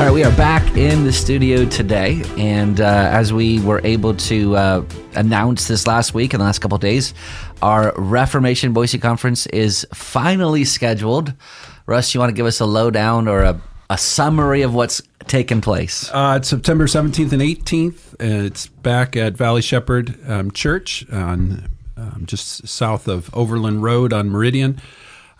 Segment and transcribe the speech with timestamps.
[0.00, 4.14] All right, we are back in the studio today, and uh, as we were able
[4.14, 7.12] to uh, announce this last week in the last couple days,
[7.60, 11.34] our Reformation Boise conference is finally scheduled.
[11.84, 13.60] Russ, you want to give us a lowdown or a,
[13.90, 16.10] a summary of what's taken place?
[16.10, 21.68] Uh, it's September 17th and 18th, and it's back at Valley Shepherd um, Church on
[21.98, 24.80] um, just south of Overland Road on Meridian.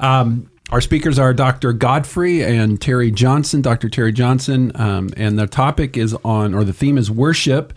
[0.00, 1.72] Um, our speakers are Dr.
[1.72, 3.88] Godfrey and Terry Johnson, Dr.
[3.88, 7.72] Terry Johnson, um, and the topic is on, or the theme is worship,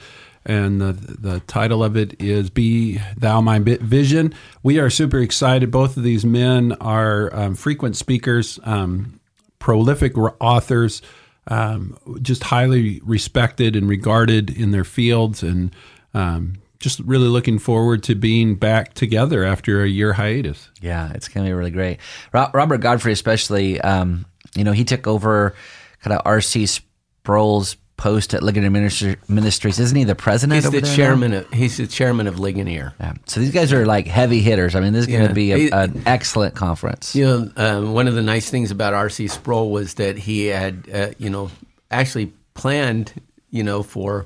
[0.45, 4.33] and the, the title of it is Be Thou My Vision.
[4.61, 5.71] We are super excited.
[5.71, 9.19] Both of these men are um, frequent speakers, um,
[9.57, 11.01] prolific authors,
[11.47, 15.75] um, just highly respected and regarded in their fields, and
[16.13, 20.69] um, just really looking forward to being back together after a year hiatus.
[20.81, 21.99] Yeah, it's going to be really great.
[22.33, 25.55] Robert Godfrey, especially, um, you know, he took over
[26.01, 26.65] kind of R.C.
[26.65, 29.79] Sproul's post at Ligonier Ministries.
[29.79, 30.61] Isn't he the president?
[30.61, 31.33] He's the chairman.
[31.33, 32.93] Of, he's the chairman of Ligonier.
[32.99, 33.13] Yeah.
[33.27, 34.75] So these guys are like heavy hitters.
[34.75, 37.15] I mean, this is going to be a, an excellent conference.
[37.15, 39.29] You know, um, one of the nice things about R.C.
[39.29, 41.49] Sproul was that he had, uh, you know,
[41.89, 43.13] actually planned,
[43.51, 44.25] you know, for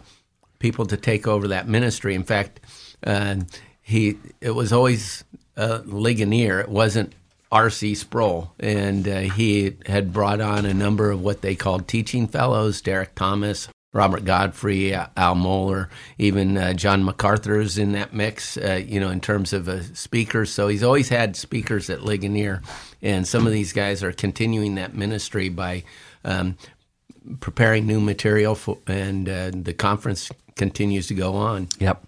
[0.59, 2.15] people to take over that ministry.
[2.15, 2.59] In fact,
[3.05, 3.37] uh,
[3.81, 5.23] he it was always
[5.55, 6.59] uh, Ligonier.
[6.59, 7.13] It wasn't
[7.51, 7.95] R.C.
[7.95, 12.81] Sproul, and uh, he had brought on a number of what they called teaching fellows:
[12.81, 18.57] Derek Thomas, Robert Godfrey, Al Mohler, even uh, John MacArthur's in that mix.
[18.57, 22.61] Uh, you know, in terms of speakers, so he's always had speakers at Ligonier,
[23.01, 25.83] and some of these guys are continuing that ministry by.
[26.25, 26.57] Um,
[27.39, 31.67] preparing new material for, and uh, the conference continues to go on.
[31.79, 32.03] Yep.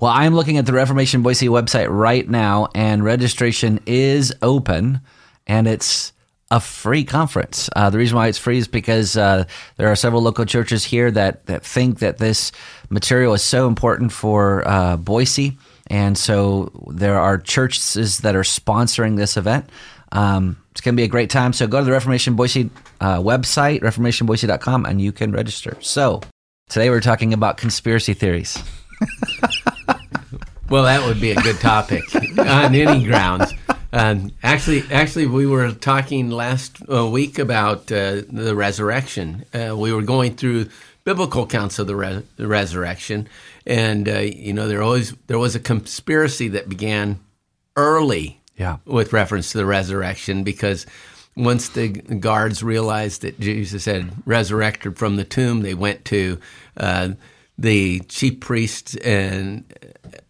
[0.00, 5.00] Well, I'm looking at the Reformation Boise website right now, and registration is open,
[5.46, 6.12] and it's
[6.50, 7.70] a free conference.
[7.74, 9.44] Uh, the reason why it's free is because uh,
[9.76, 12.52] there are several local churches here that, that think that this
[12.90, 15.56] material is so important for uh, Boise.
[15.86, 19.70] And so there are churches that are sponsoring this event.
[20.12, 21.54] Um, it's going to be a great time.
[21.54, 22.68] So go to the Reformation Boise
[23.00, 25.78] uh, website, reformationboise.com, and you can register.
[25.80, 26.20] So
[26.72, 28.58] Today we're talking about conspiracy theories.
[30.70, 32.02] well, that would be a good topic
[32.38, 33.52] on any grounds.
[33.92, 39.44] Um, actually, actually, we were talking last uh, week about uh, the resurrection.
[39.52, 40.70] Uh, we were going through
[41.04, 43.28] biblical accounts of the, re- the resurrection,
[43.66, 47.20] and uh, you know, there always there was a conspiracy that began
[47.76, 48.78] early, yeah.
[48.86, 50.86] with reference to the resurrection, because
[51.36, 56.38] once the guards realized that Jesus had resurrected from the tomb, they went to
[56.76, 57.10] uh,
[57.58, 59.64] the chief priests and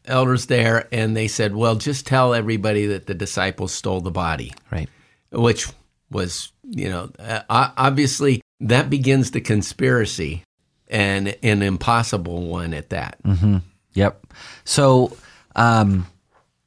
[0.04, 4.52] elders there, and they said, "Well, just tell everybody that the disciples stole the body."
[4.70, 4.88] Right.
[5.30, 5.68] Which
[6.10, 10.44] was, you know, uh, obviously that begins the conspiracy,
[10.88, 13.18] and an impossible one at that.
[13.24, 13.58] Mm-hmm.
[13.94, 14.26] Yep.
[14.64, 15.16] So,
[15.56, 16.06] um,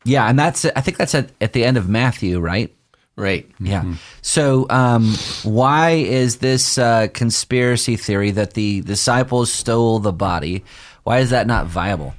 [0.03, 2.74] yeah, and that's I think that's at, at the end of Matthew, right?
[3.17, 3.49] Right.
[3.59, 3.81] Yeah.
[3.81, 3.93] Mm-hmm.
[4.21, 10.65] So, um, why is this uh, conspiracy theory that the disciples stole the body?
[11.03, 12.13] Why is that not viable?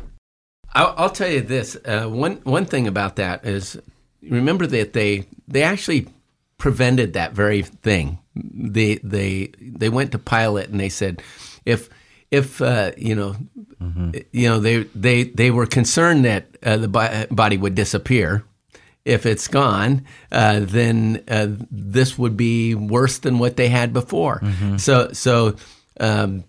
[0.74, 1.76] I'll, I'll tell you this.
[1.84, 3.78] Uh, one one thing about that is,
[4.22, 6.08] remember that they they actually
[6.56, 8.18] prevented that very thing.
[8.34, 11.20] They they they went to Pilate and they said,
[11.66, 11.90] if
[12.30, 13.36] if uh, you know,
[13.82, 14.12] mm-hmm.
[14.32, 18.44] you know they they they were concerned that uh, the body would disappear
[19.06, 24.40] if it's gone, uh, then uh, this would be worse than what they had before.
[24.40, 24.76] Mm-hmm.
[24.78, 25.56] So, so
[26.00, 26.44] um,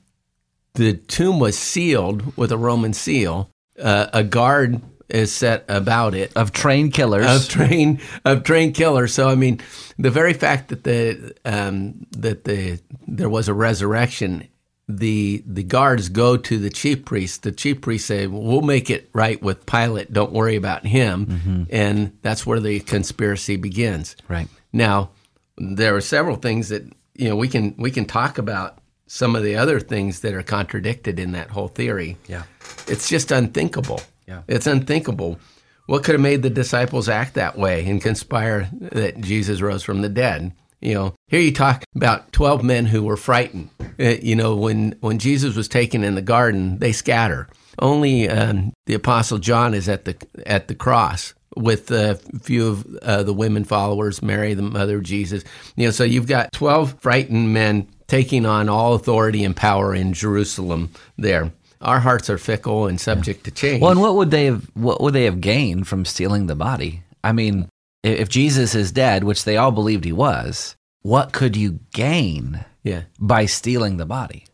[0.74, 3.51] the tomb was sealed with a Roman seal.
[3.80, 9.13] Uh, a guard is set about it of trained killers of trained of trained killers.
[9.13, 9.62] So, I mean,
[9.98, 14.48] the very fact that the um, that the there was a resurrection
[14.87, 17.43] the the guards go to the chief priest.
[17.43, 20.13] The chief priest say, "We'll make it right with Pilate.
[20.13, 21.63] Don't worry about him." Mm-hmm.
[21.69, 24.15] And that's where the conspiracy begins.
[24.27, 25.09] Right now,
[25.57, 26.83] there are several things that
[27.15, 30.43] you know we can we can talk about some of the other things that are
[30.43, 32.17] contradicted in that whole theory.
[32.27, 32.43] Yeah.
[32.87, 34.01] It's just unthinkable.
[34.27, 34.41] Yeah.
[34.47, 35.39] It's unthinkable.
[35.85, 40.01] What could have made the disciples act that way and conspire that Jesus rose from
[40.01, 40.51] the dead?
[40.87, 43.71] You know, here you talk about 12 men who were frightened.
[43.99, 47.49] Uh, you know, when, when Jesus was taken in the garden, they scatter.
[47.77, 52.85] Only um, the apostle John is at the at the cross with a few of
[53.01, 55.43] uh, the women followers, Mary, the mother of Jesus.
[55.75, 60.13] You know, so you've got 12 frightened men taking on all authority and power in
[60.13, 61.51] Jerusalem there.
[61.81, 63.81] Our hearts are fickle and subject to change.
[63.81, 67.01] Well, and what would they have what would they have gained from stealing the body?
[67.25, 67.67] I mean,
[68.13, 73.04] if Jesus is dead, which they all believed he was, what could you gain yeah.
[73.19, 74.45] by stealing the body?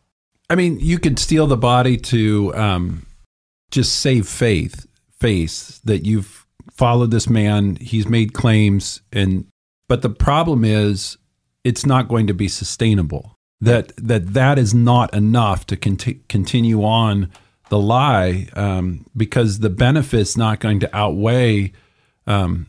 [0.49, 3.05] I mean, you could steal the body to um,
[3.71, 4.85] just save faith,
[5.19, 7.77] faith that you've followed this man.
[7.77, 9.47] He's made claims, and
[9.87, 11.17] but the problem is,
[11.63, 13.35] it's not going to be sustainable.
[13.61, 17.31] That that that is not enough to conti- continue on
[17.69, 21.71] the lie um, because the benefit's not going to outweigh
[22.27, 22.67] um,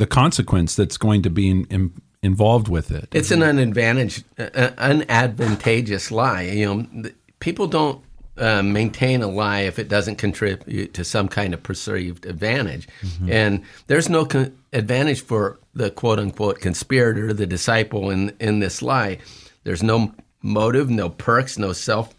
[0.00, 1.92] the consequence that's going to be in, in,
[2.22, 3.06] involved with it.
[3.12, 6.42] It's an unadvantage, uh, unadvantageous lie.
[6.42, 8.02] You know, people don't
[8.38, 12.88] uh, maintain a lie if it doesn't contribute to some kind of perceived advantage,
[13.28, 18.80] and there's no con- advantage for the quote unquote conspirator, the disciple in in this
[18.80, 19.18] lie.
[19.64, 22.14] There's no motive, no perks, no self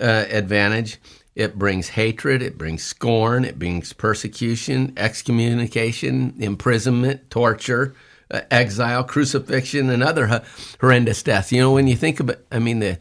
[0.00, 1.00] uh, advantage.
[1.34, 7.94] It brings hatred, it brings scorn, it brings persecution, excommunication, imprisonment, torture,
[8.30, 10.42] uh, exile, crucifixion, and other ho-
[10.80, 11.50] horrendous deaths.
[11.52, 12.98] You know, when you think about, I mean, the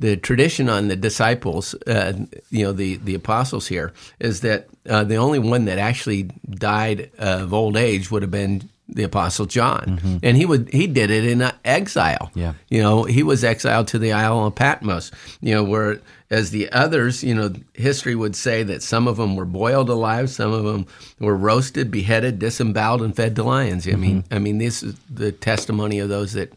[0.00, 2.12] the tradition on the disciples, uh,
[2.50, 7.10] you know, the the apostles here, is that uh, the only one that actually died
[7.18, 11.24] of old age would have been the apostle John, and he would he did it
[11.24, 12.30] in exile.
[12.34, 12.54] Yeah.
[12.68, 15.10] You know, he was exiled to the Isle of Patmos.
[15.40, 16.00] You know, where
[16.30, 20.30] as the others, you know, history would say that some of them were boiled alive,
[20.30, 20.86] some of them
[21.18, 23.86] were roasted, beheaded, disemboweled, and fed to lions.
[23.86, 26.52] I mean, I mean, this is the testimony of those that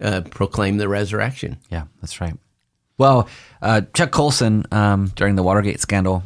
[0.00, 1.58] uh, proclaim the resurrection.
[1.70, 2.36] Yeah, that's right.
[2.98, 3.28] Well,
[3.60, 6.22] uh, Chuck Colson, um, during the Watergate scandal,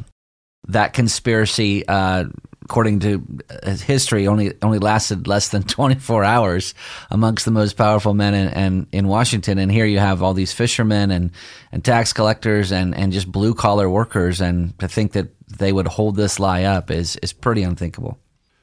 [0.67, 2.25] that conspiracy, uh,
[2.69, 3.25] according to
[3.87, 6.75] history, only only lasted less than 24 hours
[7.09, 9.57] amongst the most powerful men in, in, in Washington.
[9.57, 11.31] And here you have all these fishermen and,
[11.71, 14.39] and tax collectors and, and just blue collar workers.
[14.39, 18.19] And to think that they would hold this lie up is, is pretty unthinkable.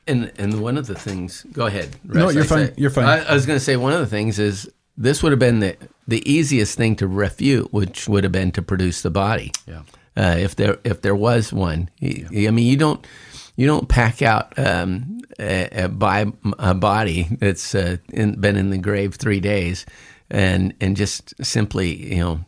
[0.07, 1.97] And and one of the things, go ahead.
[2.05, 2.67] No, you're I fine.
[2.69, 3.07] say- You're fine.
[3.07, 5.59] I, I was going to say one of the things is this would have been
[5.59, 5.77] the
[6.07, 9.51] the easiest thing to refute, which would have been to produce the body.
[9.67, 9.83] Yeah.
[10.17, 13.05] Uh, if there if there was one, I mean, you don't
[13.57, 18.79] you don't pack out um, a, a, a body that's uh, in, been in the
[18.79, 19.87] grave three days,
[20.31, 22.45] and and just simply you know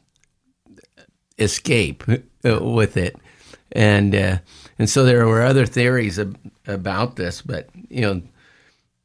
[1.38, 3.16] escape uh, with it.
[3.72, 4.38] And uh,
[4.78, 8.22] and so there were other theories ab- about this, but you know,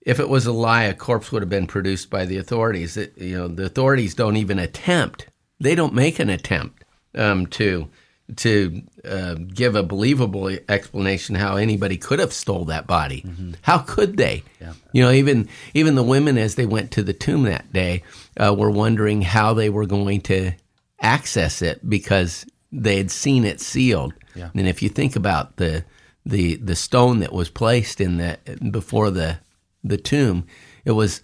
[0.01, 2.97] if it was a lie, a corpse would have been produced by the authorities.
[2.97, 5.27] It, you know, the authorities don't even attempt;
[5.59, 6.83] they don't make an attempt
[7.15, 7.89] um, to
[8.37, 13.25] to uh, give a believable explanation how anybody could have stole that body.
[13.61, 14.43] How could they?
[14.91, 18.03] You know, even even the women as they went to the tomb that day
[18.37, 20.53] uh, were wondering how they were going to
[21.01, 24.13] access it because they had seen it sealed.
[24.35, 24.49] Yeah.
[24.55, 25.86] And if you think about the
[26.25, 28.39] the the stone that was placed in the
[28.71, 29.39] before the
[29.83, 30.48] the tomb,
[30.86, 31.21] it was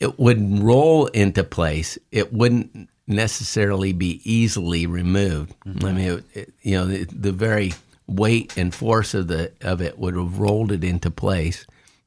[0.00, 1.98] it would roll into place.
[2.10, 5.54] It wouldn't necessarily be easily removed.
[5.66, 7.72] I mean, it, it, you know, the, the very
[8.06, 11.66] weight and force of the of it would have rolled it into place.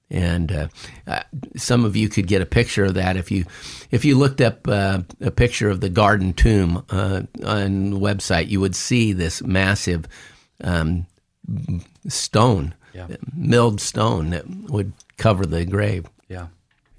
[0.09, 0.67] And uh,
[1.07, 1.23] uh,
[1.55, 3.45] some of you could get a picture of that if you
[3.89, 8.49] if you looked up uh, a picture of the Garden Tomb uh, on the website.
[8.49, 10.05] You would see this massive
[10.63, 11.07] um,
[12.07, 13.07] stone, Yeah.
[13.35, 16.05] milled stone that would cover the grave.
[16.29, 16.47] Yeah.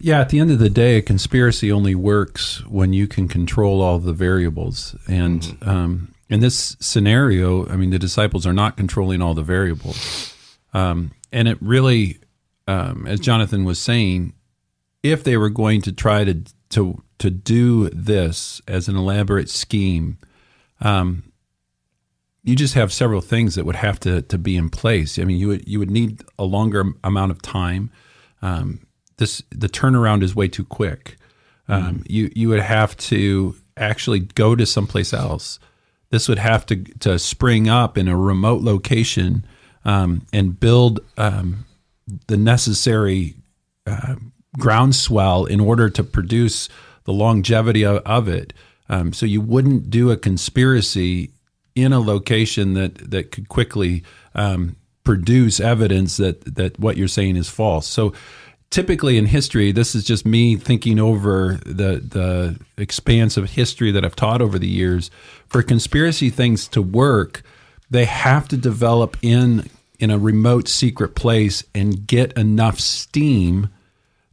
[0.05, 3.81] Yeah, at the end of the day, a conspiracy only works when you can control
[3.81, 4.95] all the variables.
[5.09, 10.35] And um, in this scenario, I mean, the disciples are not controlling all the variables.
[10.75, 12.19] Um, and it really,
[12.69, 14.35] um, as Jonathan was saying,
[15.03, 20.19] if they were going to try to to to do this as an elaborate scheme,
[20.83, 21.33] um,
[22.43, 25.19] you just have several things that would have to, to be in place.
[25.19, 27.91] I mean, you would you would need a longer amount of time.
[28.43, 28.84] Um,
[29.17, 31.17] this the turnaround is way too quick.
[31.69, 35.59] Um, You you would have to actually go to someplace else.
[36.11, 39.45] This would have to to spring up in a remote location
[39.85, 41.65] um, and build um,
[42.27, 43.35] the necessary
[43.87, 44.17] uh,
[44.59, 46.69] groundswell in order to produce
[47.05, 48.53] the longevity of, of it.
[48.89, 51.31] Um, so you wouldn't do a conspiracy
[51.75, 54.03] in a location that that could quickly
[54.35, 57.87] um, produce evidence that that what you're saying is false.
[57.87, 58.13] So
[58.71, 64.05] typically in history, this is just me thinking over the the expanse of history that
[64.05, 65.11] I've taught over the years.
[65.47, 67.43] For conspiracy things to work,
[67.91, 69.69] they have to develop in
[69.99, 73.69] in a remote secret place and get enough steam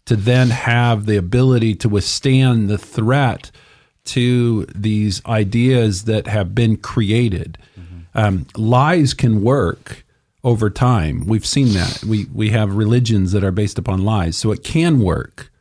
[0.05, 3.51] to then have the ability to withstand the threat
[4.03, 7.57] to these ideas that have been created.
[7.79, 7.99] Mm-hmm.
[8.15, 10.03] Um, lies can work
[10.43, 11.25] over time.
[11.27, 12.03] We've seen that.
[12.03, 15.51] We we have religions that are based upon lies, so it can work,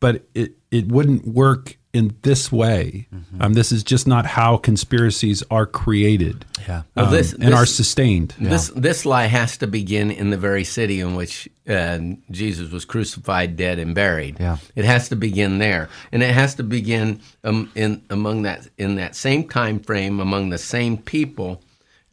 [0.00, 3.08] but it it wouldn't work in this way.
[3.12, 3.42] Mm-hmm.
[3.42, 6.44] Um, this is just not how conspiracies are created.
[6.66, 8.34] Yeah, well, um, this, and this, are sustained.
[8.38, 8.80] This yeah.
[8.80, 11.98] this lie has to begin in the very city in which uh,
[12.30, 14.38] Jesus was crucified, dead, and buried.
[14.38, 18.68] Yeah, it has to begin there, and it has to begin um, in among that
[18.76, 21.62] in that same time frame among the same people.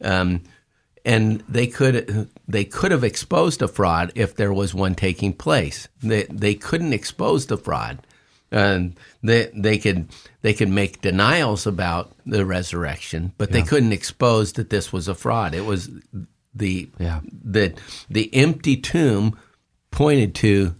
[0.02, 0.42] Um,
[1.06, 5.88] and they could they could have exposed a fraud if there was one taking place.
[6.02, 8.00] They they couldn't expose the fraud.
[8.50, 10.08] And they they could
[10.42, 13.54] they could make denials about the resurrection, but yeah.
[13.54, 15.54] they couldn't expose that this was a fraud.
[15.54, 15.90] It was
[16.54, 17.20] the yeah.
[17.30, 17.74] the
[18.08, 19.36] the empty tomb
[19.90, 20.74] pointed to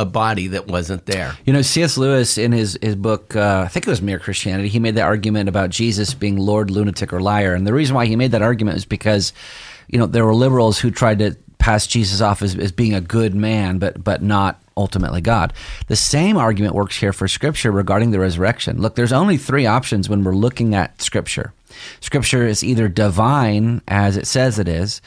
[0.00, 1.36] a body that wasn't there.
[1.44, 1.98] You know, C.S.
[1.98, 5.02] Lewis in his his book, uh, I think it was Mere Christianity, he made the
[5.02, 8.40] argument about Jesus being Lord, lunatic, or liar, and the reason why he made that
[8.40, 9.34] argument is because,
[9.88, 13.02] you know, there were liberals who tried to pass Jesus off as, as being a
[13.02, 15.52] good man, but but not ultimately God.
[15.88, 18.80] The same argument works here for Scripture regarding the resurrection.
[18.80, 21.52] Look, there's only three options when we're looking at Scripture.
[22.00, 25.02] Scripture is either divine, as it says it is,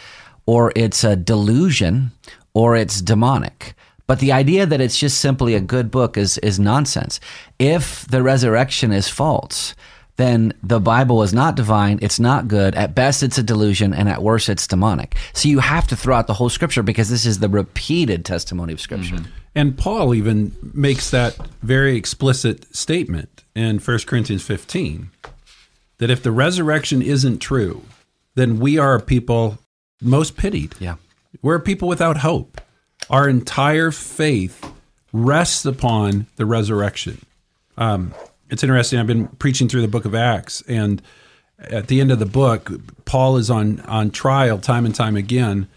[0.45, 2.11] or it's a delusion,
[2.53, 3.73] or it's demonic.
[4.13, 7.19] But the idea that it's just simply a good book is, is nonsense.
[7.57, 9.73] If the resurrection is false,
[10.17, 12.75] then the Bible is not divine, it's not good.
[12.75, 15.15] At best, it's a delusion, and at worst, it's demonic.
[15.33, 18.71] So you have to throw out the whole scripture because this is the repeated testimony
[18.73, 19.15] of scripture.
[19.15, 19.31] Mm-hmm.
[19.55, 25.09] And Paul even makes that very explicit statement in 1 Corinthians 15
[25.97, 27.81] that if the resurrection isn't true,
[28.35, 29.57] then we are a people
[30.03, 30.75] most pitied.
[30.79, 30.97] Yeah.
[31.41, 32.61] We're a people without hope.
[33.09, 34.65] Our entire faith
[35.11, 37.25] rests upon the resurrection.
[37.77, 38.13] Um,
[38.49, 38.99] it's interesting.
[38.99, 41.01] I've been preaching through the book of Acts, and
[41.59, 42.71] at the end of the book,
[43.05, 45.67] Paul is on on trial time and time again,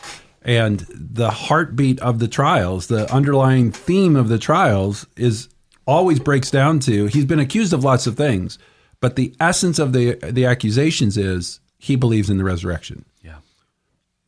[0.42, 5.48] and the heartbeat of the trials, the underlying theme of the trials, is
[5.86, 8.58] always breaks down to he's been accused of lots of things,
[9.00, 13.04] but the essence of the the accusations is he believes in the resurrection.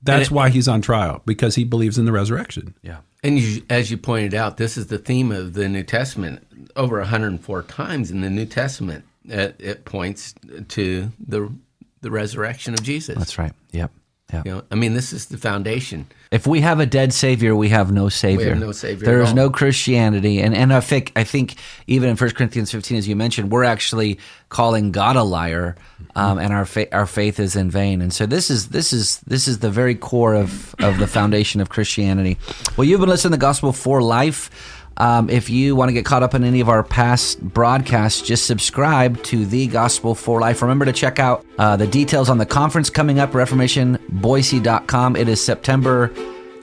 [0.02, 2.74] That's it, why he's on trial because he believes in the resurrection.
[2.82, 2.98] Yeah.
[3.22, 6.44] And you, as you pointed out, this is the theme of the New Testament.
[6.76, 10.34] Over 104 times in the New Testament, it, it points
[10.68, 11.52] to the
[12.00, 13.16] the resurrection of Jesus.
[13.16, 13.52] That's right.
[13.72, 13.90] Yep.
[14.32, 14.42] Yeah.
[14.44, 16.06] You know, I mean, this is the foundation.
[16.30, 18.44] If we have a dead savior, we have no savior.
[18.44, 19.06] We have no savior.
[19.06, 21.54] There is no Christianity, and and I think I think
[21.87, 24.18] even in 1 Corinthians 15, as you mentioned, we're actually
[24.50, 25.76] calling God a liar,
[26.14, 28.02] um, and our fa- our faith is in vain.
[28.02, 31.62] And so this is this is this is the very core of of the foundation
[31.62, 32.37] of Christianity.
[32.76, 34.50] Well, you've been listening to the Gospel for Life.
[34.98, 38.46] Um, if you want to get caught up in any of our past broadcasts, just
[38.46, 40.60] subscribe to The Gospel for Life.
[40.60, 45.16] Remember to check out uh, the details on the conference coming up, reformationboise.com.
[45.16, 46.08] It is September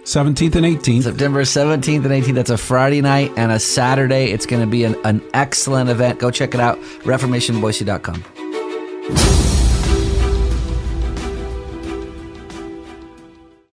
[0.04, 1.04] 17th and 18th.
[1.04, 2.36] September 17th and 18th.
[2.36, 4.32] That's a Friday night and a Saturday.
[4.32, 6.20] It's going to be an, an excellent event.
[6.20, 9.45] Go check it out, reformationboise.com.